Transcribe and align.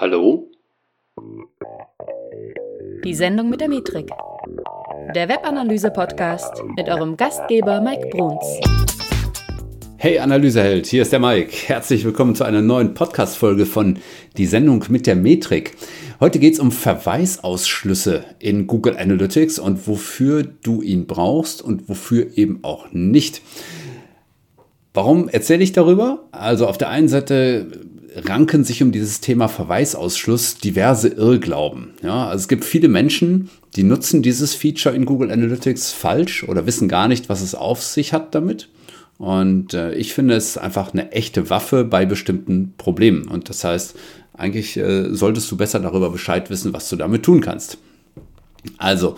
Hallo? 0.00 0.50
Die 3.04 3.14
Sendung 3.14 3.50
mit 3.50 3.60
der 3.60 3.68
Metrik. 3.68 4.08
Der 5.14 5.28
Webanalyse-Podcast 5.28 6.62
mit 6.74 6.88
eurem 6.88 7.18
Gastgeber 7.18 7.82
Mike 7.82 8.08
Bruns. 8.08 8.46
Hey 9.98 10.18
Analyseheld, 10.18 10.86
hier 10.86 11.02
ist 11.02 11.12
der 11.12 11.20
Mike. 11.20 11.52
Herzlich 11.66 12.06
willkommen 12.06 12.34
zu 12.34 12.44
einer 12.44 12.62
neuen 12.62 12.94
Podcast-Folge 12.94 13.66
von 13.66 13.98
Die 14.38 14.46
Sendung 14.46 14.82
mit 14.88 15.06
der 15.06 15.16
Metrik. 15.16 15.76
Heute 16.18 16.38
geht 16.38 16.54
es 16.54 16.60
um 16.60 16.72
Verweisausschlüsse 16.72 18.24
in 18.38 18.66
Google 18.66 18.96
Analytics 18.96 19.58
und 19.58 19.86
wofür 19.86 20.44
du 20.44 20.80
ihn 20.80 21.08
brauchst 21.08 21.60
und 21.60 21.90
wofür 21.90 22.38
eben 22.38 22.60
auch 22.62 22.90
nicht. 22.90 23.42
Warum 24.94 25.28
erzähle 25.28 25.62
ich 25.62 25.72
darüber? 25.72 26.26
Also 26.32 26.66
auf 26.66 26.78
der 26.78 26.88
einen 26.88 27.08
Seite 27.08 27.89
ranken 28.16 28.64
sich 28.64 28.82
um 28.82 28.92
dieses 28.92 29.20
Thema 29.20 29.48
Verweisausschluss 29.48 30.58
diverse 30.58 31.08
Irrglauben. 31.08 31.94
Ja, 32.02 32.28
also 32.28 32.42
es 32.42 32.48
gibt 32.48 32.64
viele 32.64 32.88
Menschen, 32.88 33.50
die 33.76 33.82
nutzen 33.82 34.22
dieses 34.22 34.54
Feature 34.54 34.94
in 34.94 35.04
Google 35.04 35.30
Analytics 35.30 35.92
falsch 35.92 36.44
oder 36.44 36.66
wissen 36.66 36.88
gar 36.88 37.08
nicht, 37.08 37.28
was 37.28 37.40
es 37.40 37.54
auf 37.54 37.82
sich 37.82 38.12
hat 38.12 38.34
damit. 38.34 38.68
Und 39.18 39.74
äh, 39.74 39.94
ich 39.94 40.14
finde 40.14 40.34
es 40.34 40.56
einfach 40.56 40.92
eine 40.92 41.12
echte 41.12 41.50
Waffe 41.50 41.84
bei 41.84 42.06
bestimmten 42.06 42.74
Problemen. 42.78 43.28
Und 43.28 43.48
das 43.48 43.64
heißt, 43.64 43.94
eigentlich 44.32 44.76
äh, 44.76 45.14
solltest 45.14 45.50
du 45.50 45.56
besser 45.56 45.78
darüber 45.78 46.10
Bescheid 46.10 46.48
wissen, 46.48 46.72
was 46.72 46.88
du 46.88 46.96
damit 46.96 47.22
tun 47.22 47.40
kannst. 47.40 47.78
Also, 48.78 49.16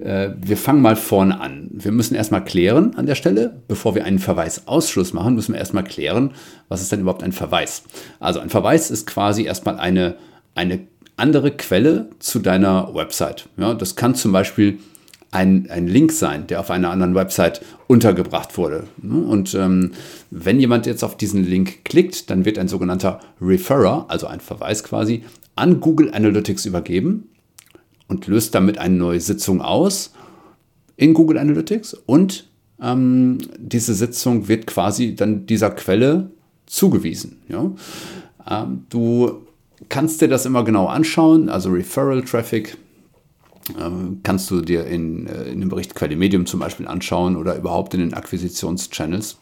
äh, 0.00 0.30
wir 0.40 0.56
fangen 0.56 0.82
mal 0.82 0.96
vorne 0.96 1.40
an. 1.40 1.68
Wir 1.72 1.92
müssen 1.92 2.14
erstmal 2.14 2.44
klären 2.44 2.94
an 2.96 3.06
der 3.06 3.14
Stelle, 3.14 3.60
bevor 3.68 3.94
wir 3.94 4.04
einen 4.04 4.18
Verweisausschluss 4.18 5.12
machen, 5.12 5.34
müssen 5.34 5.52
wir 5.52 5.58
erstmal 5.58 5.84
klären, 5.84 6.32
was 6.68 6.82
ist 6.82 6.92
denn 6.92 7.00
überhaupt 7.00 7.22
ein 7.22 7.32
Verweis. 7.32 7.84
Also 8.18 8.40
ein 8.40 8.50
Verweis 8.50 8.90
ist 8.90 9.06
quasi 9.06 9.44
erstmal 9.44 9.78
eine, 9.78 10.16
eine 10.54 10.80
andere 11.16 11.50
Quelle 11.50 12.08
zu 12.18 12.38
deiner 12.38 12.94
Website. 12.94 13.48
Ja, 13.56 13.74
das 13.74 13.96
kann 13.96 14.14
zum 14.14 14.32
Beispiel 14.32 14.78
ein, 15.32 15.68
ein 15.70 15.86
Link 15.86 16.12
sein, 16.12 16.46
der 16.46 16.60
auf 16.60 16.70
einer 16.70 16.90
anderen 16.90 17.14
Website 17.14 17.60
untergebracht 17.86 18.56
wurde. 18.56 18.84
Und 19.02 19.54
ähm, 19.54 19.92
wenn 20.30 20.58
jemand 20.58 20.86
jetzt 20.86 21.04
auf 21.04 21.16
diesen 21.16 21.44
Link 21.44 21.84
klickt, 21.84 22.30
dann 22.30 22.44
wird 22.44 22.58
ein 22.58 22.68
sogenannter 22.68 23.20
Referrer, 23.40 24.06
also 24.08 24.26
ein 24.26 24.40
Verweis 24.40 24.82
quasi, 24.82 25.24
an 25.54 25.80
Google 25.80 26.12
Analytics 26.12 26.64
übergeben 26.66 27.28
und 28.10 28.26
löst 28.26 28.54
damit 28.54 28.76
eine 28.76 28.96
neue 28.96 29.20
Sitzung 29.20 29.62
aus 29.62 30.12
in 30.96 31.14
Google 31.14 31.38
Analytics 31.38 31.94
und 31.94 32.50
ähm, 32.82 33.38
diese 33.56 33.94
Sitzung 33.94 34.48
wird 34.48 34.66
quasi 34.66 35.14
dann 35.14 35.46
dieser 35.46 35.70
Quelle 35.70 36.30
zugewiesen. 36.66 37.38
Ja? 37.48 37.70
Ähm, 38.48 38.84
du 38.90 39.46
kannst 39.88 40.20
dir 40.20 40.28
das 40.28 40.44
immer 40.44 40.64
genau 40.64 40.86
anschauen, 40.86 41.48
also 41.48 41.70
Referral 41.70 42.22
Traffic 42.22 42.76
kannst 44.22 44.50
du 44.50 44.60
dir 44.60 44.86
in, 44.86 45.26
äh, 45.26 45.44
in 45.44 45.60
dem 45.60 45.68
Bericht 45.68 45.94
Quelle 45.94 46.16
Medium 46.16 46.46
zum 46.46 46.60
Beispiel 46.60 46.86
anschauen 46.86 47.36
oder 47.36 47.56
überhaupt 47.56 47.94
in 47.94 48.00
den 48.00 48.14
Akquisitionschannels 48.14 49.38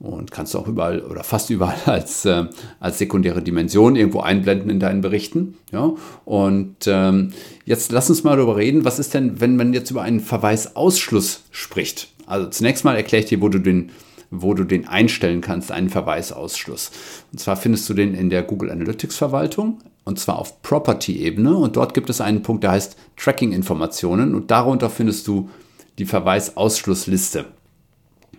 und 0.00 0.30
kannst 0.30 0.54
du 0.54 0.58
auch 0.58 0.66
überall 0.66 1.02
oder 1.02 1.22
fast 1.22 1.50
überall 1.50 1.78
als, 1.86 2.24
äh, 2.24 2.44
als 2.80 2.98
sekundäre 2.98 3.42
Dimension 3.42 3.96
irgendwo 3.96 4.20
einblenden 4.20 4.70
in 4.70 4.80
deinen 4.80 5.02
Berichten. 5.02 5.56
Ja? 5.72 5.92
Und 6.24 6.76
ähm, 6.86 7.32
jetzt 7.64 7.92
lass 7.92 8.08
uns 8.08 8.24
mal 8.24 8.36
darüber 8.36 8.56
reden, 8.56 8.84
was 8.84 8.98
ist 8.98 9.14
denn, 9.14 9.40
wenn 9.40 9.56
man 9.56 9.74
jetzt 9.74 9.90
über 9.90 10.02
einen 10.02 10.20
Verweisausschluss 10.20 11.44
spricht? 11.50 12.08
Also 12.26 12.48
zunächst 12.48 12.84
mal 12.84 12.96
erkläre 12.96 13.24
ich 13.24 13.28
dir, 13.28 13.42
wo 13.42 13.48
du 13.48 13.58
den 13.58 13.90
wo 14.30 14.54
du 14.54 14.64
den 14.64 14.86
einstellen 14.86 15.40
kannst, 15.40 15.72
einen 15.72 15.90
Verweisausschluss. 15.90 16.92
Und 17.32 17.38
zwar 17.38 17.56
findest 17.56 17.88
du 17.88 17.94
den 17.94 18.14
in 18.14 18.30
der 18.30 18.42
Google 18.42 18.70
Analytics 18.70 19.16
Verwaltung 19.16 19.78
und 20.04 20.18
zwar 20.18 20.38
auf 20.38 20.62
Property-Ebene 20.62 21.56
und 21.56 21.76
dort 21.76 21.94
gibt 21.94 22.10
es 22.10 22.20
einen 22.20 22.42
Punkt, 22.42 22.64
der 22.64 22.72
heißt 22.72 22.96
Tracking-Informationen 23.16 24.34
und 24.34 24.50
darunter 24.50 24.90
findest 24.90 25.26
du 25.26 25.50
die 25.98 26.06
Verweisausschlussliste. 26.06 27.46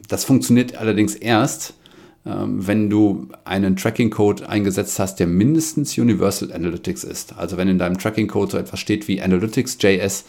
Das 0.07 0.25
funktioniert 0.25 0.75
allerdings 0.75 1.15
erst, 1.15 1.75
ähm, 2.25 2.65
wenn 2.67 2.89
du 2.89 3.27
einen 3.45 3.75
Tracking-Code 3.75 4.47
eingesetzt 4.47 4.99
hast, 4.99 5.19
der 5.19 5.27
mindestens 5.27 5.97
Universal 5.97 6.51
Analytics 6.51 7.03
ist. 7.03 7.37
Also 7.37 7.57
wenn 7.57 7.67
in 7.67 7.77
deinem 7.77 7.97
Tracking-Code 7.97 8.51
so 8.51 8.57
etwas 8.57 8.79
steht 8.79 9.07
wie 9.07 9.21
Analytics.js, 9.21 10.25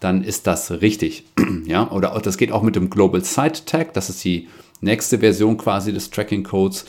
dann 0.00 0.22
ist 0.22 0.46
das 0.46 0.70
richtig. 0.70 1.24
ja, 1.66 1.90
oder 1.90 2.18
das 2.22 2.36
geht 2.36 2.52
auch 2.52 2.62
mit 2.62 2.76
dem 2.76 2.90
Global 2.90 3.24
Site 3.24 3.64
Tag, 3.64 3.94
das 3.94 4.10
ist 4.10 4.24
die 4.24 4.48
nächste 4.80 5.18
Version 5.18 5.56
quasi 5.56 5.92
des 5.92 6.10
Tracking-Codes 6.10 6.84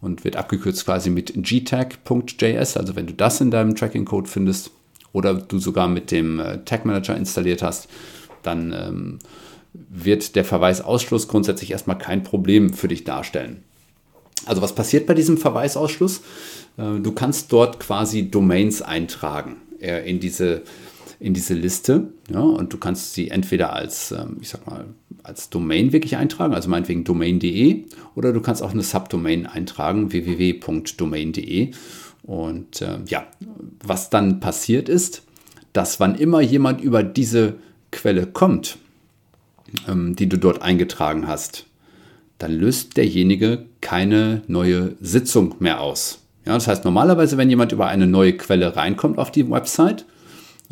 und 0.00 0.24
wird 0.24 0.36
abgekürzt 0.36 0.84
quasi 0.84 1.10
mit 1.10 1.32
gtag.js. 1.34 2.76
Also 2.76 2.96
wenn 2.96 3.06
du 3.06 3.14
das 3.14 3.40
in 3.40 3.50
deinem 3.50 3.74
Tracking-Code 3.74 4.28
findest 4.28 4.70
oder 5.12 5.34
du 5.34 5.58
sogar 5.58 5.88
mit 5.88 6.10
dem 6.10 6.40
äh, 6.40 6.64
Tag 6.64 6.84
Manager 6.84 7.16
installiert 7.16 7.62
hast, 7.62 7.88
dann 8.42 8.72
ähm, 8.72 9.18
wird 9.72 10.36
der 10.36 10.44
Verweisausschluss 10.44 11.28
grundsätzlich 11.28 11.70
erstmal 11.70 11.98
kein 11.98 12.22
Problem 12.22 12.72
für 12.72 12.88
dich 12.88 13.04
darstellen. 13.04 13.62
Also 14.44 14.60
was 14.60 14.74
passiert 14.74 15.06
bei 15.06 15.14
diesem 15.14 15.38
Verweisausschluss? 15.38 16.22
Äh, 16.76 17.00
du 17.00 17.12
kannst 17.12 17.52
dort 17.52 17.80
quasi 17.80 18.30
Domains 18.30 18.82
eintragen 18.82 19.56
äh, 19.80 20.08
in 20.08 20.20
diese, 20.20 20.62
in 21.22 21.34
diese 21.34 21.54
Liste. 21.54 22.08
Ja, 22.30 22.40
und 22.40 22.72
du 22.72 22.78
kannst 22.78 23.14
sie 23.14 23.30
entweder 23.30 23.72
als, 23.72 24.10
ähm, 24.12 24.38
ich 24.40 24.48
sag 24.48 24.66
mal, 24.66 24.86
als 25.22 25.50
Domain 25.50 25.92
wirklich 25.92 26.16
eintragen, 26.16 26.52
also 26.52 26.68
meinetwegen 26.68 27.04
domain.de, 27.04 27.84
oder 28.16 28.32
du 28.32 28.40
kannst 28.40 28.62
auch 28.62 28.72
eine 28.72 28.82
Subdomain 28.82 29.46
eintragen, 29.46 30.10
www.domain.de. 30.12 31.70
Und 32.24 32.82
äh, 32.82 32.98
ja, 33.06 33.26
was 33.84 34.10
dann 34.10 34.40
passiert 34.40 34.88
ist, 34.88 35.22
dass 35.72 36.00
wann 36.00 36.16
immer 36.16 36.40
jemand 36.40 36.80
über 36.80 37.02
diese 37.02 37.54
Quelle 37.92 38.26
kommt, 38.26 38.78
ähm, 39.88 40.16
die 40.16 40.28
du 40.28 40.38
dort 40.38 40.60
eingetragen 40.62 41.28
hast, 41.28 41.66
dann 42.38 42.52
löst 42.52 42.96
derjenige 42.96 43.66
keine 43.80 44.42
neue 44.48 44.96
Sitzung 45.00 45.54
mehr 45.60 45.80
aus. 45.80 46.18
Ja, 46.44 46.54
das 46.54 46.66
heißt, 46.66 46.84
normalerweise, 46.84 47.36
wenn 47.36 47.48
jemand 47.48 47.70
über 47.70 47.86
eine 47.86 48.08
neue 48.08 48.36
Quelle 48.36 48.74
reinkommt 48.74 49.18
auf 49.18 49.30
die 49.30 49.48
Website, 49.48 50.04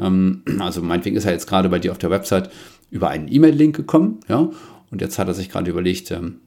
ähm, 0.00 0.42
also 0.58 0.82
meinetwegen 0.82 1.16
ist 1.16 1.24
er 1.24 1.32
jetzt 1.32 1.46
gerade 1.46 1.68
bei 1.68 1.78
dir 1.78 1.92
auf 1.92 1.98
der 1.98 2.10
Website 2.10 2.50
über 2.90 3.08
einen 3.08 3.32
E-Mail-Link 3.32 3.76
gekommen, 3.76 4.20
ja, 4.28 4.50
und 4.90 5.00
jetzt 5.00 5.18
hat 5.18 5.28
er 5.28 5.34
sich 5.34 5.48
gerade 5.48 5.70
überlegt, 5.70 6.10
ähm, 6.10 6.40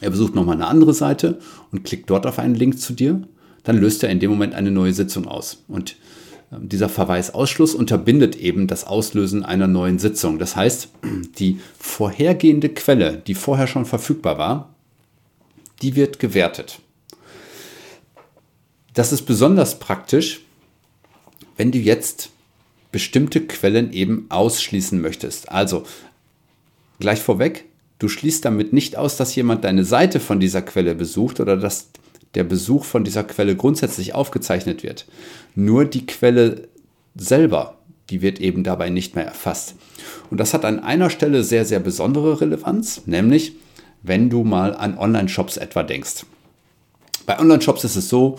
er 0.00 0.10
besucht 0.10 0.34
nochmal 0.34 0.56
eine 0.56 0.66
andere 0.66 0.94
Seite 0.94 1.38
und 1.72 1.84
klickt 1.84 2.10
dort 2.10 2.26
auf 2.26 2.38
einen 2.38 2.54
Link 2.54 2.80
zu 2.80 2.92
dir, 2.92 3.22
dann 3.64 3.78
löst 3.78 4.02
er 4.02 4.10
in 4.10 4.20
dem 4.20 4.30
Moment 4.30 4.54
eine 4.54 4.70
neue 4.70 4.92
Sitzung 4.92 5.26
aus. 5.26 5.62
Und 5.68 5.96
ähm, 6.52 6.68
dieser 6.68 6.88
Verweisausschluss 6.88 7.74
unterbindet 7.74 8.36
eben 8.36 8.66
das 8.66 8.86
Auslösen 8.86 9.44
einer 9.44 9.66
neuen 9.66 9.98
Sitzung. 9.98 10.38
Das 10.38 10.56
heißt, 10.56 10.88
die 11.38 11.60
vorhergehende 11.78 12.68
Quelle, 12.70 13.18
die 13.18 13.34
vorher 13.34 13.66
schon 13.66 13.84
verfügbar 13.84 14.38
war, 14.38 14.74
die 15.82 15.96
wird 15.96 16.18
gewertet. 16.18 16.80
Das 18.94 19.12
ist 19.12 19.22
besonders 19.22 19.78
praktisch, 19.78 20.40
wenn 21.56 21.70
du 21.70 21.78
jetzt 21.78 22.30
bestimmte 22.92 23.40
Quellen 23.40 23.92
eben 23.92 24.26
ausschließen 24.28 25.00
möchtest. 25.00 25.50
Also 25.50 25.84
gleich 26.98 27.20
vorweg, 27.20 27.64
du 27.98 28.08
schließt 28.08 28.44
damit 28.44 28.72
nicht 28.72 28.96
aus, 28.96 29.16
dass 29.16 29.34
jemand 29.34 29.64
deine 29.64 29.84
Seite 29.84 30.20
von 30.20 30.40
dieser 30.40 30.62
Quelle 30.62 30.94
besucht 30.94 31.40
oder 31.40 31.56
dass 31.56 31.88
der 32.34 32.44
Besuch 32.44 32.84
von 32.84 33.04
dieser 33.04 33.24
Quelle 33.24 33.56
grundsätzlich 33.56 34.14
aufgezeichnet 34.14 34.82
wird. 34.82 35.06
Nur 35.54 35.84
die 35.84 36.06
Quelle 36.06 36.68
selber, 37.16 37.78
die 38.08 38.22
wird 38.22 38.40
eben 38.40 38.64
dabei 38.64 38.90
nicht 38.90 39.14
mehr 39.14 39.24
erfasst. 39.24 39.74
Und 40.30 40.38
das 40.38 40.54
hat 40.54 40.64
an 40.64 40.80
einer 40.80 41.10
Stelle 41.10 41.42
sehr, 41.44 41.64
sehr 41.64 41.80
besondere 41.80 42.40
Relevanz, 42.40 43.02
nämlich 43.06 43.54
wenn 44.02 44.30
du 44.30 44.44
mal 44.44 44.74
an 44.74 44.96
Online-Shops 44.96 45.56
etwa 45.56 45.82
denkst. 45.82 46.24
Bei 47.26 47.38
Online-Shops 47.38 47.84
ist 47.84 47.96
es 47.96 48.08
so, 48.08 48.38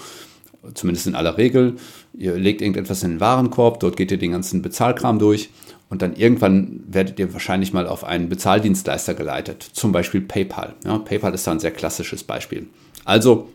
zumindest 0.74 1.08
in 1.08 1.16
aller 1.16 1.38
Regel, 1.38 1.76
ihr 2.14 2.36
legt 2.38 2.62
irgendetwas 2.62 3.04
in 3.04 3.12
den 3.12 3.20
Warenkorb, 3.20 3.80
dort 3.80 3.98
geht 3.98 4.12
ihr 4.12 4.18
den 4.18 4.32
ganzen 4.32 4.62
Bezahlkram 4.62 5.20
durch 5.20 5.50
und 5.90 6.02
dann 6.02 6.16
irgendwann 6.16 6.84
werdet 6.88 7.20
ihr 7.20 7.34
wahrscheinlich 7.34 7.74
mal 7.74 7.88
auf 7.88 8.04
einen 8.04 8.30
Bezahldienstleister 8.30 9.14
geleitet, 9.14 9.64
zum 9.64 9.92
Beispiel 9.92 10.22
PayPal. 10.22 10.76
Ja, 10.86 11.00
PayPal 11.00 11.34
ist 11.34 11.48
da 11.48 11.52
ein 11.52 11.60
sehr 11.60 11.72
klassisches 11.72 12.24
Beispiel. 12.24 12.68
Also 13.06 13.50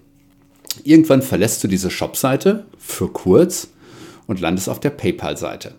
Irgendwann 0.84 1.22
verlässt 1.22 1.62
du 1.64 1.68
diese 1.68 1.90
Shop-Seite 1.90 2.66
für 2.78 3.08
kurz 3.08 3.68
und 4.26 4.40
landest 4.40 4.68
auf 4.68 4.80
der 4.80 4.90
PayPal-Seite. 4.90 5.74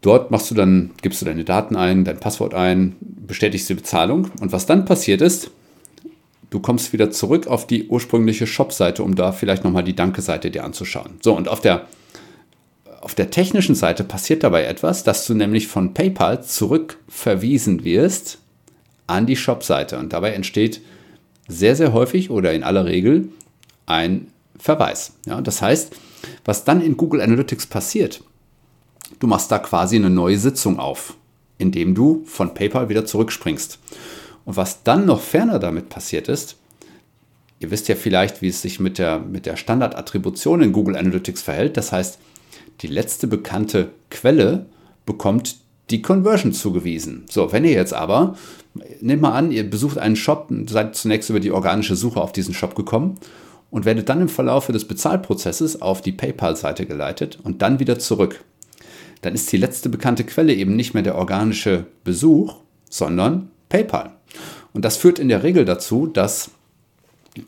Dort 0.00 0.30
machst 0.30 0.50
du 0.50 0.54
dann, 0.54 0.92
gibst 1.02 1.20
du 1.20 1.26
deine 1.26 1.44
Daten 1.44 1.74
ein, 1.74 2.04
dein 2.04 2.20
Passwort 2.20 2.54
ein, 2.54 2.96
bestätigst 3.00 3.68
die 3.68 3.74
Bezahlung 3.74 4.30
und 4.40 4.52
was 4.52 4.66
dann 4.66 4.84
passiert 4.84 5.20
ist, 5.20 5.50
du 6.50 6.60
kommst 6.60 6.92
wieder 6.92 7.10
zurück 7.10 7.46
auf 7.46 7.66
die 7.66 7.88
ursprüngliche 7.88 8.46
Shop-Seite, 8.46 9.02
um 9.02 9.14
da 9.14 9.32
vielleicht 9.32 9.64
nochmal 9.64 9.84
die 9.84 9.96
Danke-Seite 9.96 10.50
dir 10.50 10.64
anzuschauen. 10.64 11.18
So, 11.22 11.36
und 11.36 11.48
auf 11.48 11.60
der, 11.60 11.86
auf 13.00 13.14
der 13.14 13.30
technischen 13.30 13.74
Seite 13.74 14.04
passiert 14.04 14.42
dabei 14.42 14.64
etwas, 14.64 15.04
dass 15.04 15.26
du 15.26 15.34
nämlich 15.34 15.68
von 15.68 15.94
PayPal 15.94 16.42
zurückverwiesen 16.42 17.84
wirst 17.84 18.38
an 19.06 19.26
die 19.26 19.36
Shop-Seite 19.36 19.98
und 19.98 20.12
dabei 20.12 20.32
entsteht 20.32 20.80
sehr, 21.48 21.76
sehr 21.76 21.92
häufig 21.92 22.30
oder 22.30 22.52
in 22.52 22.62
aller 22.62 22.84
Regel 22.84 23.30
ein 23.86 24.28
Verweis. 24.58 25.14
Ja, 25.26 25.40
das 25.40 25.62
heißt, 25.62 25.92
was 26.44 26.64
dann 26.64 26.82
in 26.82 26.96
Google 26.96 27.20
Analytics 27.20 27.66
passiert, 27.66 28.22
du 29.18 29.26
machst 29.26 29.50
da 29.50 29.58
quasi 29.58 29.96
eine 29.96 30.10
neue 30.10 30.38
Sitzung 30.38 30.78
auf, 30.78 31.14
indem 31.56 31.94
du 31.94 32.22
von 32.26 32.54
PayPal 32.54 32.88
wieder 32.88 33.06
zurückspringst. 33.06 33.78
Und 34.48 34.56
was 34.56 34.82
dann 34.82 35.04
noch 35.04 35.20
ferner 35.20 35.58
damit 35.58 35.90
passiert 35.90 36.26
ist, 36.26 36.56
ihr 37.60 37.70
wisst 37.70 37.86
ja 37.88 37.94
vielleicht, 37.94 38.40
wie 38.40 38.48
es 38.48 38.62
sich 38.62 38.80
mit 38.80 38.96
der, 38.96 39.18
mit 39.18 39.44
der 39.44 39.56
Standardattribution 39.56 40.62
in 40.62 40.72
Google 40.72 40.96
Analytics 40.96 41.42
verhält. 41.42 41.76
Das 41.76 41.92
heißt, 41.92 42.18
die 42.80 42.86
letzte 42.86 43.26
bekannte 43.26 43.90
Quelle 44.08 44.64
bekommt 45.04 45.56
die 45.90 46.00
Conversion 46.00 46.54
zugewiesen. 46.54 47.26
So, 47.28 47.52
wenn 47.52 47.66
ihr 47.66 47.72
jetzt 47.72 47.92
aber, 47.92 48.36
nehmt 49.02 49.20
mal 49.20 49.32
an, 49.32 49.52
ihr 49.52 49.68
besucht 49.68 49.98
einen 49.98 50.16
Shop, 50.16 50.50
seid 50.66 50.96
zunächst 50.96 51.28
über 51.28 51.40
die 51.40 51.52
organische 51.52 51.94
Suche 51.94 52.22
auf 52.22 52.32
diesen 52.32 52.54
Shop 52.54 52.74
gekommen 52.74 53.16
und 53.70 53.84
werdet 53.84 54.08
dann 54.08 54.22
im 54.22 54.30
Verlauf 54.30 54.68
des 54.68 54.88
Bezahlprozesses 54.88 55.82
auf 55.82 56.00
die 56.00 56.12
PayPal-Seite 56.12 56.86
geleitet 56.86 57.38
und 57.42 57.60
dann 57.60 57.80
wieder 57.80 57.98
zurück. 57.98 58.42
Dann 59.20 59.34
ist 59.34 59.52
die 59.52 59.58
letzte 59.58 59.90
bekannte 59.90 60.24
Quelle 60.24 60.54
eben 60.54 60.74
nicht 60.74 60.94
mehr 60.94 61.02
der 61.02 61.16
organische 61.16 61.84
Besuch, 62.02 62.54
sondern 62.88 63.50
PayPal. 63.68 64.14
Und 64.72 64.84
das 64.84 64.96
führt 64.96 65.18
in 65.18 65.28
der 65.28 65.42
Regel 65.42 65.64
dazu, 65.64 66.06
dass 66.06 66.50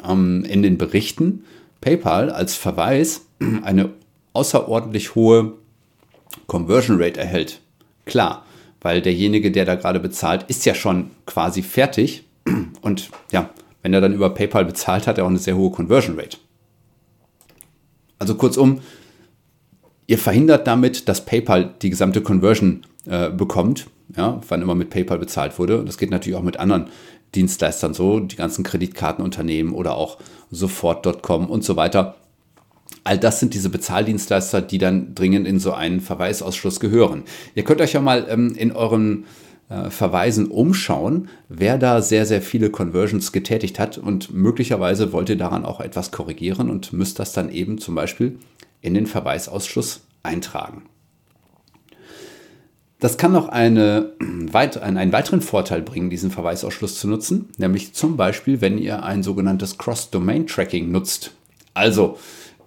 ähm, 0.06 0.44
in 0.44 0.62
den 0.62 0.78
Berichten 0.78 1.44
PayPal 1.80 2.30
als 2.30 2.54
Verweis 2.54 3.26
eine 3.62 3.90
außerordentlich 4.32 5.14
hohe 5.14 5.54
Conversion 6.46 7.00
Rate 7.00 7.20
erhält. 7.20 7.60
Klar, 8.04 8.44
weil 8.80 9.02
derjenige, 9.02 9.50
der 9.50 9.64
da 9.64 9.74
gerade 9.74 10.00
bezahlt, 10.00 10.44
ist 10.48 10.64
ja 10.64 10.74
schon 10.74 11.10
quasi 11.26 11.62
fertig 11.62 12.24
und 12.80 13.10
ja, 13.32 13.50
wenn 13.82 13.94
er 13.94 14.00
dann 14.00 14.14
über 14.14 14.30
PayPal 14.30 14.64
bezahlt, 14.64 15.06
hat 15.06 15.18
er 15.18 15.24
auch 15.24 15.28
eine 15.28 15.38
sehr 15.38 15.56
hohe 15.56 15.70
Conversion 15.70 16.18
Rate. 16.18 16.36
Also 18.18 18.34
kurzum, 18.34 18.80
ihr 20.06 20.18
verhindert 20.18 20.66
damit, 20.66 21.08
dass 21.08 21.24
PayPal 21.24 21.74
die 21.80 21.88
gesamte 21.88 22.20
Conversion 22.20 22.82
äh, 23.06 23.30
bekommt, 23.30 23.86
ja, 24.16 24.40
wann 24.48 24.62
immer 24.62 24.74
mit 24.74 24.90
PayPal 24.90 25.18
bezahlt 25.18 25.58
wurde. 25.58 25.84
Das 25.84 25.98
geht 25.98 26.10
natürlich 26.10 26.38
auch 26.38 26.42
mit 26.42 26.58
anderen 26.58 26.86
Dienstleistern 27.34 27.94
so, 27.94 28.20
die 28.20 28.36
ganzen 28.36 28.64
Kreditkartenunternehmen 28.64 29.72
oder 29.72 29.96
auch 29.96 30.18
sofort.com 30.50 31.46
und 31.48 31.64
so 31.64 31.76
weiter. 31.76 32.16
All 33.04 33.18
das 33.18 33.40
sind 33.40 33.54
diese 33.54 33.70
Bezahldienstleister, 33.70 34.60
die 34.62 34.78
dann 34.78 35.14
dringend 35.14 35.46
in 35.46 35.58
so 35.58 35.72
einen 35.72 36.00
Verweisausschluss 36.00 36.80
gehören. 36.80 37.22
Ihr 37.54 37.64
könnt 37.64 37.80
euch 37.80 37.92
ja 37.92 38.00
mal 38.00 38.26
ähm, 38.28 38.54
in 38.56 38.72
euren 38.72 39.24
äh, 39.68 39.88
Verweisen 39.90 40.48
umschauen, 40.48 41.28
wer 41.48 41.78
da 41.78 42.02
sehr, 42.02 42.26
sehr 42.26 42.42
viele 42.42 42.70
Conversions 42.70 43.32
getätigt 43.32 43.78
hat 43.78 43.96
und 43.96 44.34
möglicherweise 44.34 45.12
wollt 45.12 45.28
ihr 45.28 45.38
daran 45.38 45.64
auch 45.64 45.80
etwas 45.80 46.10
korrigieren 46.10 46.68
und 46.68 46.92
müsst 46.92 47.18
das 47.18 47.32
dann 47.32 47.50
eben 47.50 47.78
zum 47.78 47.94
Beispiel 47.94 48.38
in 48.82 48.94
den 48.94 49.06
Verweisausschluss 49.06 50.02
eintragen. 50.22 50.82
Das 53.00 53.16
kann 53.16 53.32
noch 53.32 53.48
eine, 53.48 54.12
einen 54.52 55.12
weiteren 55.12 55.40
Vorteil 55.40 55.82
bringen, 55.82 56.10
diesen 56.10 56.30
Verweisausschluss 56.30 57.00
zu 57.00 57.08
nutzen, 57.08 57.48
nämlich 57.56 57.94
zum 57.94 58.16
Beispiel, 58.16 58.60
wenn 58.60 58.78
ihr 58.78 59.02
ein 59.02 59.22
sogenanntes 59.22 59.78
Cross-Domain-Tracking 59.78 60.90
nutzt. 60.90 61.32
Also, 61.74 62.18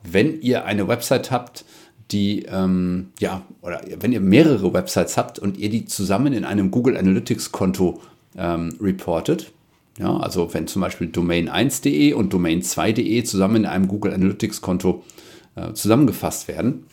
wenn 0.03 0.41
ihr 0.41 0.65
eine 0.65 0.88
Website 0.88 1.31
habt, 1.31 1.65
die, 2.12 2.44
ähm, 2.44 3.09
ja, 3.19 3.44
oder 3.62 3.81
wenn 4.00 4.12
ihr 4.12 4.19
mehrere 4.19 4.74
Websites 4.74 5.18
habt 5.18 5.39
und 5.39 5.57
ihr 5.57 5.69
die 5.69 5.85
zusammen 5.85 6.33
in 6.33 6.45
einem 6.45 6.69
Google 6.69 6.97
Analytics 6.97 7.51
Konto 7.51 8.01
ähm, 8.35 8.75
reportet, 8.81 9.51
ja, 10.00 10.18
also 10.18 10.53
wenn 10.53 10.68
zum 10.68 10.81
Beispiel 10.81 11.07
Domain1.de 11.07 12.13
und 12.13 12.33
Domain2.de 12.33 13.24
zusammen 13.24 13.57
in 13.57 13.65
einem 13.65 13.88
Google 13.88 14.13
Analytics 14.13 14.62
Konto 14.62 15.03
äh, 15.56 15.74
zusammengefasst 15.74 16.47
werden, 16.47 16.85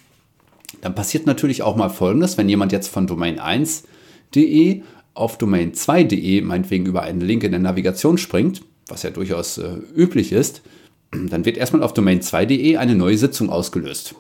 dann 0.81 0.94
passiert 0.94 1.26
natürlich 1.26 1.62
auch 1.62 1.76
mal 1.76 1.88
Folgendes, 1.88 2.38
wenn 2.38 2.49
jemand 2.49 2.72
jetzt 2.72 2.88
von 2.88 3.08
Domain1.de 3.08 4.82
auf 5.14 5.38
Domain2.de 5.38 6.40
meinetwegen 6.43 6.87
über 6.87 7.02
einen 7.02 7.20
Link 7.20 7.43
in 7.43 7.50
der 7.50 7.61
Navigation 7.61 8.19
springt, 8.19 8.62
was 8.87 9.02
ja 9.02 9.11
durchaus 9.11 9.58
äh, 9.58 9.75
üblich 9.94 10.32
ist, 10.32 10.62
dann 11.11 11.44
wird 11.44 11.56
erstmal 11.56 11.82
auf 11.82 11.93
domain2.de 11.93 12.76
eine 12.76 12.94
neue 12.94 13.19
Sitzung 13.19 13.50
ausgelöst. 13.50 14.14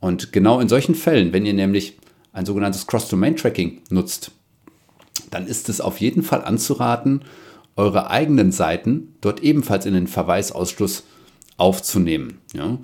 Und 0.00 0.32
genau 0.32 0.60
in 0.60 0.68
solchen 0.68 0.94
Fällen, 0.94 1.32
wenn 1.32 1.46
ihr 1.46 1.54
nämlich 1.54 1.96
ein 2.32 2.44
sogenanntes 2.44 2.86
Cross-Domain-Tracking 2.86 3.82
nutzt, 3.90 4.32
dann 5.30 5.46
ist 5.46 5.68
es 5.68 5.80
auf 5.80 5.98
jeden 5.98 6.22
Fall 6.22 6.44
anzuraten, 6.44 7.22
eure 7.76 8.10
eigenen 8.10 8.52
Seiten 8.52 9.14
dort 9.20 9.40
ebenfalls 9.42 9.86
in 9.86 9.94
den 9.94 10.06
Verweisausschluss 10.06 11.04
aufzunehmen. 11.56 12.38
Ja? 12.52 12.78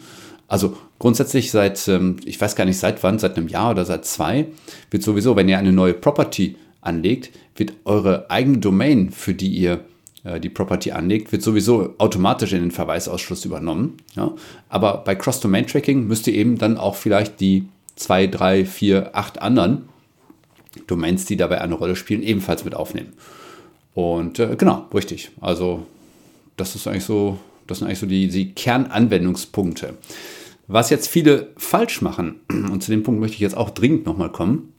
Also 0.50 0.76
grundsätzlich 0.98 1.52
seit, 1.52 1.86
ähm, 1.86 2.16
ich 2.24 2.40
weiß 2.40 2.56
gar 2.56 2.64
nicht 2.64 2.78
seit 2.78 3.04
wann, 3.04 3.20
seit 3.20 3.36
einem 3.36 3.46
Jahr 3.46 3.70
oder 3.70 3.84
seit 3.84 4.04
zwei, 4.04 4.46
wird 4.90 5.04
sowieso, 5.04 5.36
wenn 5.36 5.48
ihr 5.48 5.58
eine 5.58 5.72
neue 5.72 5.94
Property 5.94 6.56
anlegt, 6.80 7.30
wird 7.54 7.72
eure 7.84 8.28
eigene 8.30 8.58
Domain, 8.58 9.12
für 9.12 9.32
die 9.32 9.48
ihr 9.48 9.84
äh, 10.24 10.40
die 10.40 10.48
Property 10.48 10.90
anlegt, 10.90 11.30
wird 11.30 11.42
sowieso 11.42 11.94
automatisch 11.98 12.52
in 12.52 12.62
den 12.62 12.70
Verweisausschluss 12.72 13.44
übernommen. 13.44 13.98
Ja? 14.16 14.32
Aber 14.68 15.04
bei 15.04 15.14
Cross-Domain-Tracking 15.14 16.08
müsst 16.08 16.26
ihr 16.26 16.34
eben 16.34 16.58
dann 16.58 16.78
auch 16.78 16.96
vielleicht 16.96 17.38
die 17.38 17.68
zwei, 17.94 18.26
drei, 18.26 18.64
vier, 18.64 19.10
acht 19.14 19.40
anderen 19.40 19.88
Domains, 20.88 21.26
die 21.26 21.36
dabei 21.36 21.60
eine 21.60 21.74
Rolle 21.74 21.94
spielen, 21.94 22.24
ebenfalls 22.24 22.64
mit 22.64 22.74
aufnehmen. 22.74 23.12
Und 23.94 24.40
äh, 24.40 24.56
genau, 24.56 24.88
richtig. 24.92 25.30
Also 25.40 25.86
das 26.56 26.74
ist 26.74 26.88
eigentlich 26.88 27.04
so, 27.04 27.38
das 27.68 27.78
sind 27.78 27.86
eigentlich 27.86 28.00
so 28.00 28.06
die, 28.06 28.26
die 28.26 28.52
Kernanwendungspunkte. 28.52 29.94
Was 30.72 30.88
jetzt 30.88 31.08
viele 31.08 31.48
falsch 31.56 32.00
machen, 32.00 32.42
und 32.48 32.80
zu 32.80 32.92
dem 32.92 33.02
Punkt 33.02 33.20
möchte 33.20 33.34
ich 33.34 33.40
jetzt 33.40 33.56
auch 33.56 33.70
dringend 33.70 34.06
nochmal 34.06 34.30
kommen, 34.30 34.72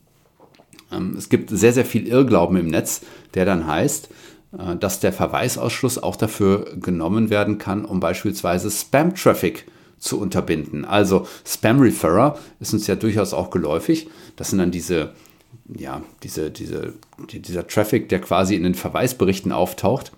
ähm, 0.90 1.16
es 1.18 1.28
gibt 1.28 1.50
sehr, 1.50 1.74
sehr 1.74 1.84
viel 1.84 2.08
Irrglauben 2.08 2.56
im 2.56 2.68
Netz, 2.68 3.02
der 3.34 3.44
dann 3.44 3.68
heißt, 3.68 4.10
äh, 4.58 4.78
dass 4.78 5.02
der 5.02 5.12
Verweisausschluss 5.12 6.02
auch 6.02 6.16
dafür 6.16 6.78
genommen 6.80 7.30
werden 7.30 7.58
kann, 7.58 7.84
um 7.84 8.00
beispielsweise 8.00 8.72
Spam-Traffic 8.72 9.66
zu 9.98 10.18
unterbinden. 10.18 10.86
Also 10.86 11.28
Spam-Referrer 11.46 12.40
ist 12.62 12.74
uns 12.74 12.88
ja 12.88 12.96
durchaus 12.96 13.34
auch 13.34 13.50
geläufig. 13.50 14.08
Das 14.38 14.50
sind 14.50 14.60
dann 14.60 14.72
diese, 14.72 15.12
ja, 15.68 16.02
diese, 16.24 16.52
diese, 16.52 16.94
dieser 17.34 17.68
Traffic, 17.68 18.08
der 18.08 18.22
quasi 18.22 18.56
in 18.56 18.64
den 18.64 18.76
Verweisberichten 18.76 19.52
auftaucht, 19.52 20.14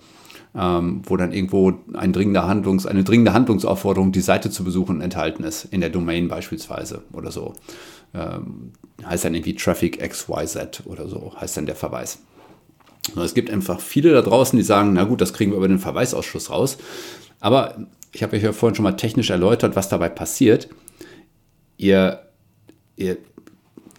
ähm, 0.56 1.02
wo 1.06 1.18
dann 1.18 1.32
irgendwo 1.32 1.74
ein 1.94 2.14
dringender 2.14 2.48
Handlungs-, 2.48 2.86
eine 2.86 3.04
dringende 3.04 3.34
Handlungsaufforderung, 3.34 4.12
die 4.12 4.22
Seite 4.22 4.50
zu 4.50 4.64
besuchen, 4.64 5.02
enthalten 5.02 5.44
ist, 5.44 5.66
in 5.66 5.82
der 5.82 5.90
Domain 5.90 6.28
beispielsweise 6.28 7.04
oder 7.12 7.32
so. 7.32 7.54
Ähm, 8.14 8.72
heißt 9.04 9.26
dann 9.26 9.34
irgendwie 9.34 9.56
Traffic 9.56 10.00
XYZ 10.00 10.84
oder 10.86 11.08
so, 11.08 11.34
heißt 11.40 11.58
dann 11.58 11.66
der 11.66 11.76
Verweis. 11.76 12.20
Es 13.16 13.34
gibt 13.34 13.50
einfach 13.50 13.82
viele 13.82 14.14
da 14.14 14.22
draußen, 14.22 14.58
die 14.58 14.64
sagen, 14.64 14.94
na 14.94 15.04
gut, 15.04 15.20
das 15.20 15.34
kriegen 15.34 15.52
wir 15.52 15.58
über 15.58 15.68
den 15.68 15.80
Verweisausschuss 15.80 16.50
raus. 16.50 16.78
Aber 17.40 17.88
ich 18.14 18.24
habe 18.24 18.38
euch 18.38 18.44
ja 18.44 18.54
vorhin 18.54 18.76
schon 18.76 18.84
mal 18.84 18.94
technisch 18.94 19.30
erläutert, 19.30 19.76
was 19.76 19.90
dabei 19.90 20.08
passiert. 20.08 20.70
Ihr, 21.78 22.22
ihr, 22.96 23.18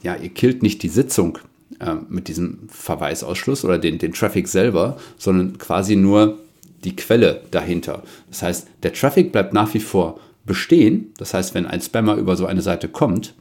ja, 0.02 0.14
ihr 0.14 0.30
killt 0.30 0.62
nicht 0.62 0.82
die 0.82 0.88
Sitzung 0.88 1.38
äh, 1.80 1.96
mit 2.08 2.28
diesem 2.28 2.68
Verweisausschluss 2.68 3.64
oder 3.64 3.78
den, 3.78 3.98
den 3.98 4.12
Traffic 4.12 4.48
selber, 4.48 4.96
sondern 5.18 5.58
quasi 5.58 5.96
nur 5.96 6.38
die 6.84 6.96
Quelle 6.96 7.42
dahinter. 7.50 8.02
Das 8.28 8.42
heißt, 8.42 8.68
der 8.82 8.92
Traffic 8.92 9.32
bleibt 9.32 9.52
nach 9.52 9.72
wie 9.74 9.80
vor 9.80 10.20
bestehen. 10.44 11.12
Das 11.16 11.34
heißt, 11.34 11.54
wenn 11.54 11.66
ein 11.66 11.80
Spammer 11.80 12.16
über 12.16 12.36
so 12.36 12.46
eine 12.46 12.62
Seite 12.62 12.88
kommt, 12.88 13.34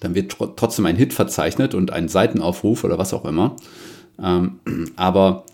dann 0.00 0.14
wird 0.14 0.32
tr 0.32 0.54
trotzdem 0.56 0.86
ein 0.86 0.96
Hit 0.96 1.12
verzeichnet 1.12 1.74
und 1.74 1.92
ein 1.92 2.08
Seitenaufruf 2.08 2.84
oder 2.84 2.98
was 2.98 3.12
auch 3.12 3.24
immer. 3.24 3.56
Ähm, 4.22 4.60
aber 4.96 5.44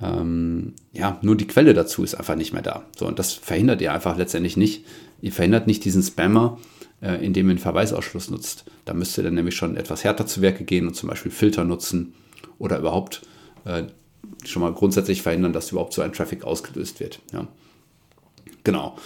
ähm, 0.00 0.74
ja, 0.92 1.18
nur 1.22 1.36
die 1.36 1.46
Quelle 1.46 1.74
dazu 1.74 2.04
ist 2.04 2.14
einfach 2.14 2.36
nicht 2.36 2.52
mehr 2.52 2.62
da. 2.62 2.84
So, 2.96 3.06
und 3.06 3.18
das 3.18 3.32
verhindert 3.32 3.80
ihr 3.80 3.92
einfach 3.92 4.16
letztendlich 4.16 4.56
nicht. 4.56 4.84
Ihr 5.20 5.32
verhindert 5.32 5.66
nicht 5.66 5.84
diesen 5.84 6.02
Spammer, 6.02 6.58
äh, 7.00 7.24
indem 7.24 7.46
ihr 7.46 7.52
einen 7.52 7.58
Verweisausschluss 7.58 8.30
nutzt. 8.30 8.64
Da 8.84 8.94
müsst 8.94 9.18
ihr 9.18 9.24
dann 9.24 9.34
nämlich 9.34 9.56
schon 9.56 9.76
etwas 9.76 10.04
härter 10.04 10.26
zu 10.26 10.42
Werke 10.42 10.64
gehen 10.64 10.86
und 10.86 10.94
zum 10.94 11.08
Beispiel 11.08 11.32
Filter 11.32 11.64
nutzen 11.64 12.14
oder 12.58 12.78
überhaupt 12.78 13.22
äh, 13.64 13.84
schon 14.44 14.62
mal 14.62 14.72
grundsätzlich 14.72 15.22
verhindern, 15.22 15.52
dass 15.52 15.70
überhaupt 15.72 15.92
so 15.92 16.02
ein 16.02 16.12
Traffic 16.12 16.44
ausgelöst 16.44 17.00
wird. 17.00 17.20
Ja. 17.32 17.46
Genau. 18.64 18.96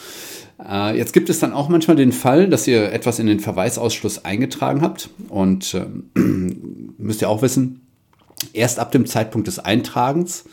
Äh, 0.64 0.96
jetzt 0.96 1.12
gibt 1.12 1.30
es 1.30 1.38
dann 1.38 1.52
auch 1.52 1.68
manchmal 1.68 1.96
den 1.96 2.12
Fall, 2.12 2.48
dass 2.48 2.66
ihr 2.66 2.92
etwas 2.92 3.18
in 3.18 3.26
den 3.26 3.40
Verweisausschluss 3.40 4.24
eingetragen 4.24 4.82
habt 4.82 5.10
und 5.28 5.74
ähm, 5.74 6.94
müsst 6.98 7.22
ihr 7.22 7.28
auch 7.28 7.42
wissen, 7.42 7.82
Erst 8.52 8.78
ab 8.78 8.92
dem 8.92 9.06
Zeitpunkt 9.06 9.46
des 9.46 9.58
Eintragens 9.58 10.44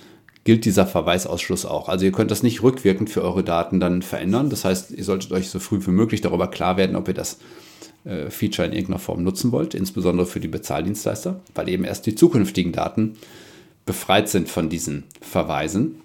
gilt 0.43 0.65
dieser 0.65 0.85
Verweisausschluss 0.85 1.65
auch. 1.65 1.89
Also 1.89 2.05
ihr 2.05 2.11
könnt 2.11 2.31
das 2.31 2.43
nicht 2.43 2.63
rückwirkend 2.63 3.09
für 3.09 3.21
eure 3.23 3.43
Daten 3.43 3.79
dann 3.79 4.01
verändern. 4.01 4.49
Das 4.49 4.65
heißt, 4.65 4.91
ihr 4.91 5.03
solltet 5.03 5.31
euch 5.31 5.49
so 5.49 5.59
früh 5.59 5.79
wie 5.85 5.91
möglich 5.91 6.21
darüber 6.21 6.49
klar 6.49 6.77
werden, 6.77 6.95
ob 6.95 7.07
ihr 7.07 7.13
das 7.13 7.39
äh, 8.05 8.29
Feature 8.29 8.67
in 8.67 8.73
irgendeiner 8.73 8.99
Form 8.99 9.23
nutzen 9.23 9.51
wollt, 9.51 9.73
insbesondere 9.73 10.25
für 10.25 10.39
die 10.39 10.47
Bezahldienstleister, 10.47 11.41
weil 11.55 11.69
eben 11.69 11.83
erst 11.83 12.05
die 12.05 12.15
zukünftigen 12.15 12.71
Daten 12.71 13.17
befreit 13.89 14.29
sind 14.29 14.49
von 14.49 14.69
diesen 14.69 15.05
Verweisen. 15.19 15.95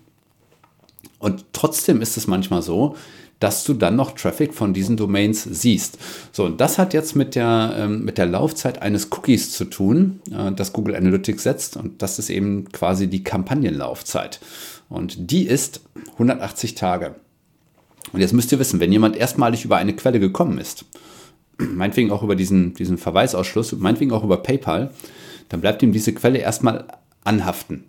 Und 1.19 1.45
trotzdem 1.53 2.01
ist 2.01 2.17
es 2.17 2.27
manchmal 2.27 2.63
so, 2.63 2.97
dass 3.41 3.63
du 3.65 3.75
dann 3.75 3.95
noch 3.95 4.13
Traffic 4.13 4.55
von 4.55 4.73
diesen 4.73 4.97
Domains 4.97 5.43
siehst. 5.43 5.99
So, 6.33 6.47
und 6.47 6.63
das 6.63 6.79
hat 6.79 6.95
jetzt 6.95 7.15
mit 7.15 7.35
der, 7.35 7.75
ähm, 7.77 8.03
mit 8.03 8.17
der 8.17 8.25
Laufzeit 8.25 8.81
eines 8.81 9.13
Cookies 9.13 9.53
zu 9.53 9.67
tun, 9.67 10.21
äh, 10.33 10.51
das 10.53 10.73
Google 10.73 10.97
Analytics 10.97 11.43
setzt. 11.43 11.77
Und 11.77 12.01
das 12.01 12.19
ist 12.19 12.31
eben 12.31 12.73
quasi 12.73 13.07
die 13.07 13.23
Kampagnenlaufzeit. 13.23 14.41
Und 14.89 15.31
die 15.31 15.47
ist 15.47 15.83
180 16.15 16.75
Tage. 16.75 17.17
Und 18.15 18.21
jetzt 18.21 18.33
müsst 18.33 18.51
ihr 18.51 18.59
wissen, 18.59 18.81
wenn 18.81 18.93
jemand 18.93 19.15
erstmalig 19.15 19.67
über 19.67 19.77
eine 19.77 19.95
Quelle 19.95 20.21
gekommen 20.21 20.57
ist, 20.57 20.87
meinetwegen 21.59 22.13
auch 22.13 22.23
über 22.23 22.35
diesen, 22.35 22.73
diesen 22.73 22.97
Verweisausschluss, 22.97 23.73
meinetwegen 23.73 24.13
auch 24.13 24.25
über 24.25 24.39
PayPal, 24.39 24.91
dann 25.51 25.61
bleibt 25.61 25.83
ihm 25.83 25.93
diese 25.93 26.15
Quelle 26.15 26.39
erstmal 26.39 26.87
anhaften. 27.25 27.85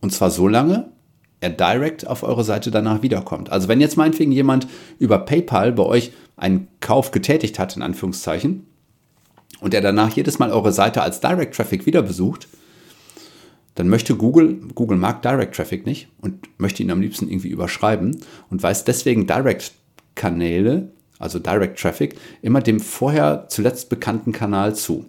Und 0.00 0.12
zwar 0.12 0.30
so 0.30 0.48
lange, 0.48 0.90
er 1.40 1.50
direkt 1.50 2.06
auf 2.06 2.22
eure 2.22 2.44
Seite 2.44 2.70
danach 2.70 3.02
wiederkommt. 3.02 3.50
Also 3.50 3.68
wenn 3.68 3.80
jetzt 3.80 3.96
meinetwegen 3.96 4.32
jemand 4.32 4.66
über 4.98 5.18
PayPal 5.18 5.72
bei 5.72 5.82
euch 5.82 6.12
einen 6.36 6.68
Kauf 6.80 7.10
getätigt 7.10 7.58
hat, 7.58 7.76
in 7.76 7.82
Anführungszeichen, 7.82 8.66
und 9.60 9.74
er 9.74 9.80
danach 9.80 10.10
jedes 10.10 10.38
Mal 10.38 10.52
eure 10.52 10.72
Seite 10.72 11.02
als 11.02 11.20
Direct 11.20 11.54
Traffic 11.54 11.84
wieder 11.86 12.02
besucht, 12.02 12.48
dann 13.74 13.88
möchte 13.88 14.16
Google, 14.16 14.58
Google 14.74 14.98
mag 14.98 15.22
Direct 15.22 15.54
Traffic 15.54 15.86
nicht 15.86 16.08
und 16.20 16.48
möchte 16.58 16.82
ihn 16.82 16.90
am 16.90 17.00
liebsten 17.00 17.28
irgendwie 17.28 17.48
überschreiben 17.48 18.20
und 18.50 18.62
weist 18.62 18.88
deswegen 18.88 19.26
Direct 19.26 19.72
Kanäle, 20.14 20.92
also 21.18 21.38
Direct 21.38 21.78
Traffic, 21.78 22.16
immer 22.42 22.60
dem 22.60 22.80
vorher 22.80 23.46
zuletzt 23.48 23.88
bekannten 23.88 24.32
Kanal 24.32 24.74
zu. 24.74 25.06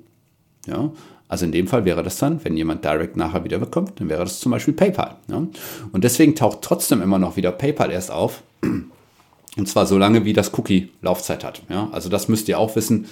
Ja, 0.68 0.92
also 1.32 1.46
in 1.46 1.54
dem 1.54 1.66
Fall 1.66 1.86
wäre 1.86 2.04
das 2.04 2.18
dann, 2.18 2.44
wenn 2.44 2.58
jemand 2.58 2.84
Direct 2.84 3.16
nachher 3.16 3.46
wieder 3.46 3.58
bekommt, 3.58 4.02
dann 4.02 4.10
wäre 4.10 4.22
das 4.22 4.42
zum 4.42 4.52
Beispiel 4.52 4.74
PayPal. 4.74 5.16
Ja? 5.30 5.48
Und 5.94 6.04
deswegen 6.04 6.36
taucht 6.36 6.62
trotzdem 6.62 7.02
immer 7.02 7.20
noch 7.20 7.38
wieder 7.38 7.54
PayPal 7.54 7.90
erst 7.90 8.12
auf. 8.12 8.44
Und 9.58 9.68
zwar 9.70 9.86
so 9.86 9.98
lange, 9.98 10.26
wie 10.26 10.34
das 10.34 10.54
Cookie 10.58 10.90
Laufzeit 11.02 11.46
hat. 11.46 11.62
Ja? 11.70 11.88
Also 11.94 12.10
das 12.10 12.28
müsst 12.28 12.50
ihr 12.50 12.60
auch 12.60 12.76
wissen, 12.76 13.06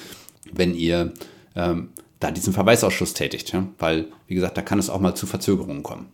wenn 0.51 0.75
ihr 0.75 1.13
ähm, 1.55 1.91
da 2.19 2.31
diesen 2.31 2.51
Verweisausschuss 2.51 3.13
tätigt. 3.13 3.53
Ja? 3.53 3.65
Weil, 3.77 4.07
wie 4.27 4.35
gesagt, 4.35 4.57
da 4.57 4.63
kann 4.63 4.79
es 4.79 4.89
auch 4.89 4.99
mal 4.99 5.15
zu 5.15 5.25
Verzögerungen 5.25 5.81
kommen. 5.81 6.07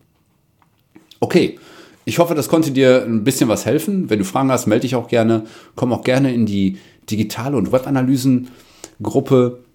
Okay, 1.18 1.58
ich 2.04 2.20
hoffe, 2.20 2.36
das 2.36 2.46
konnte 2.46 2.70
dir 2.70 3.02
ein 3.02 3.24
bisschen 3.24 3.48
was 3.48 3.66
helfen. 3.66 4.10
Wenn 4.10 4.20
du 4.20 4.24
Fragen 4.24 4.52
hast, 4.52 4.68
melde 4.68 4.82
dich 4.82 4.94
auch 4.94 5.08
gerne. 5.08 5.42
Komm 5.74 5.92
auch 5.92 6.04
gerne 6.04 6.32
in 6.32 6.46
die 6.46 6.78
digitale 7.10 7.56
und 7.56 7.72
Webanalysen-Gruppe. 7.72 9.65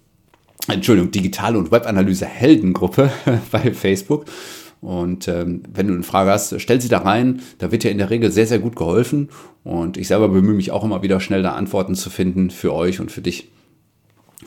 Entschuldigung, 0.68 1.12
digitale 1.12 1.58
und 1.58 1.72
Webanalyse-Heldengruppe 1.72 3.12
bei 3.52 3.74
Facebook. 3.74 4.26
Und 4.82 5.28
ähm, 5.28 5.62
wenn 5.72 5.88
du 5.88 5.94
eine 5.94 6.04
Frage 6.04 6.32
hast, 6.32 6.60
stell 6.60 6.82
sie 6.82 6.90
da 6.90 7.00
rein. 7.00 7.42
Da 7.60 7.72
wird 7.72 7.84
dir 7.84 7.92
in 7.92 8.00
der 8.00 8.10
Regel 8.10 8.32
sehr, 8.32 8.48
sehr 8.48 8.60
gut 8.60 8.76
geholfen. 8.76 9.30
Und 9.64 9.98
ich 9.98 10.08
selber 10.08 10.28
bemühe 10.30 10.56
mich 10.56 10.72
auch 10.72 10.84
immer 10.84 11.04
wieder 11.04 11.20
schnell 11.20 11.44
da 11.44 11.54
Antworten 11.54 11.94
zu 11.96 12.10
finden 12.10 12.50
für 12.50 12.74
euch 12.74 13.00
und 13.00 13.12
für 13.12 13.22
dich. 13.22 13.52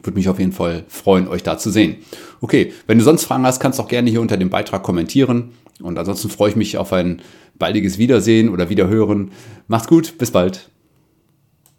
Würde 0.03 0.19
mich 0.19 0.29
auf 0.29 0.41
jeden 0.41 0.53
Fall 0.53 0.85
freuen, 0.89 1.29
euch 1.29 1.45
da 1.45 1.57
zu 1.57 1.71
sehen. 1.71 1.97
Okay, 2.41 2.73
wenn 2.89 2.99
du 2.99 3.05
sonst 3.05 3.25
Fragen 3.25 3.47
hast, 3.47 3.61
kannst 3.61 3.79
du 3.79 3.85
auch 3.85 3.89
gerne 3.89 4.11
hier 4.11 4.21
unter 4.21 4.37
dem 4.37 4.51
Beitrag 4.51 4.83
kommentieren. 4.83 5.53
Und 5.81 5.99
ansonsten 5.99 6.29
freue 6.29 6.51
ich 6.51 6.57
mich 6.57 6.79
auf 6.79 6.93
ein 6.93 7.23
baldiges 7.57 7.99
Wiedersehen 7.99 8.49
oder 8.49 8.69
Wiederhören. 8.69 9.31
Macht's 9.69 9.89
gut, 9.89 10.19
bis 10.19 10.33
bald. 10.33 10.69